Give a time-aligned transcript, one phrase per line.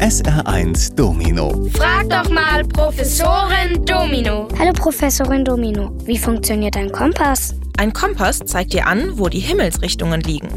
[0.00, 1.68] SR1 Domino.
[1.74, 4.48] Frag doch mal Professorin Domino.
[4.58, 7.54] Hallo Professorin Domino, wie funktioniert ein Kompass?
[7.76, 10.48] Ein Kompass zeigt dir an, wo die Himmelsrichtungen liegen.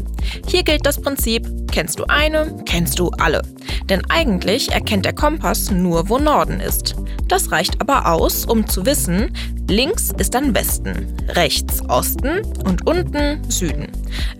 [0.46, 3.42] Hier gilt das Prinzip, kennst du eine, kennst du alle.
[3.90, 6.96] Denn eigentlich erkennt der Kompass nur, wo Norden ist.
[7.28, 9.30] Das reicht aber aus, um zu wissen,
[9.68, 13.88] links ist dann Westen, rechts Osten und unten Süden.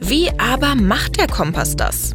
[0.00, 2.14] Wie aber macht der Kompass das?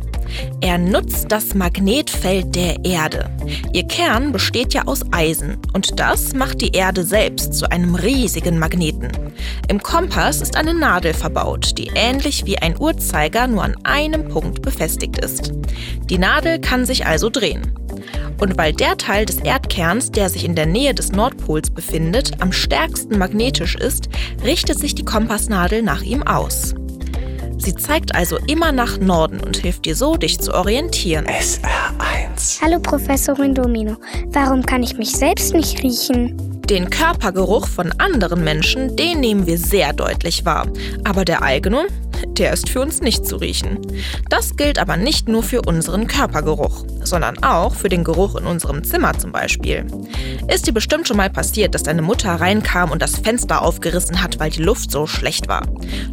[0.62, 3.30] Er nutzt das Magnetfeld der Erde.
[3.74, 8.60] Ihr Kern besteht ja aus Eisen und das macht die Erde selbst zu einem riesigen
[8.60, 9.10] Magneten.
[9.68, 14.62] Im Kompass ist eine Nadel verbaut, die ähnlich wie ein Uhrzeiger nur an einem Punkt
[14.62, 15.52] befestigt ist.
[16.10, 17.74] Die Nadel kann sich also drehen.
[18.40, 22.52] Und weil der Teil des Erdkerns, der sich in der Nähe des Nordpols befindet, am
[22.52, 24.10] stärksten magnetisch ist,
[24.44, 26.74] richtet sich die Kompassnadel nach ihm aus.
[27.60, 31.28] Sie zeigt also immer nach Norden und hilft dir so, dich zu orientieren.
[31.28, 32.62] SR1.
[32.62, 36.38] Hallo Professorin Domino, warum kann ich mich selbst nicht riechen?
[36.70, 40.68] Den Körpergeruch von anderen Menschen, den nehmen wir sehr deutlich wahr.
[41.04, 41.88] Aber der eigene,
[42.28, 43.80] der ist für uns nicht zu riechen.
[44.30, 48.84] Das gilt aber nicht nur für unseren Körpergeruch, sondern auch für den Geruch in unserem
[48.84, 49.86] Zimmer zum Beispiel.
[50.48, 54.40] Ist dir bestimmt schon mal passiert, dass deine Mutter reinkam und das Fenster aufgerissen hat,
[54.40, 55.68] weil die Luft so schlecht war.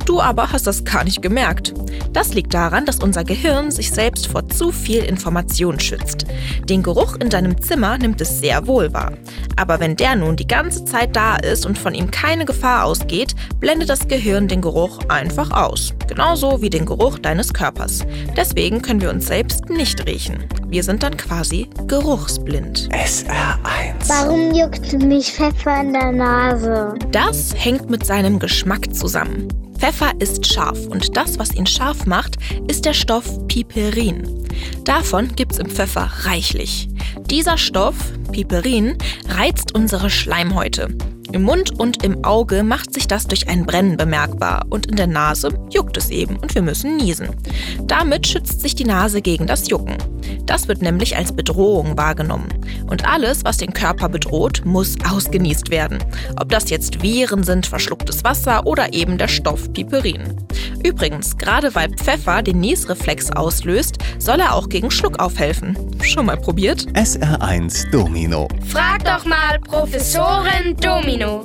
[0.04, 1.74] Du aber hast das gar nicht gemerkt.
[2.12, 6.26] Das liegt daran, dass unser Gehirn sich selbst vor zu viel Information schützt.
[6.64, 9.12] Den Geruch in deinem Zimmer nimmt es sehr wohl wahr.
[9.56, 13.34] Aber wenn der nun die ganze Zeit da ist und von ihm keine Gefahr ausgeht,
[13.58, 15.94] blendet das Gehirn den Geruch einfach aus.
[16.06, 18.04] Genauso wie den Geruch deines Körpers.
[18.36, 20.44] Deswegen können wir uns selbst nicht riechen.
[20.68, 22.88] Wir sind dann quasi geruchsblind.
[22.92, 24.08] SR1.
[24.08, 26.94] Warum juckt mich Pfeffer in der Nase?
[27.10, 29.48] Das hängt mit seinem Geschmack zusammen.
[29.78, 34.46] Pfeffer ist scharf und das, was ihn scharf macht, ist der Stoff Piperin.
[34.84, 36.88] Davon gibt's im Pfeffer reichlich.
[37.24, 37.96] Dieser Stoff,
[38.30, 38.96] Piperin,
[39.28, 40.88] reizt unsere Schleimhäute.
[41.32, 45.08] Im Mund und im Auge macht sich das durch ein Brennen bemerkbar und in der
[45.08, 47.30] Nase juckt es eben und wir müssen niesen.
[47.82, 49.96] Damit schützt sich die Nase gegen das Jucken.
[50.44, 52.48] Das wird nämlich als Bedrohung wahrgenommen.
[52.88, 55.98] Und alles, was den Körper bedroht, muss ausgenießt werden.
[56.40, 60.45] Ob das jetzt Viren sind, verschlucktes Wasser oder eben der Stoff Piperin.
[60.86, 65.76] Übrigens, gerade weil Pfeffer den Niesreflex auslöst, soll er auch gegen Schluckauf helfen.
[66.00, 66.86] Schon mal probiert?
[66.92, 68.46] SR1 Domino.
[68.68, 71.44] Frag doch mal Professorin Domino.